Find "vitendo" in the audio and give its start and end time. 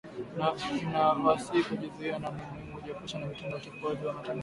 3.27-3.57, 4.21-4.39